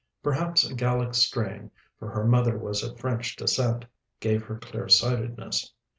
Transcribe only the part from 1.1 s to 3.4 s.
strain for her mother was of French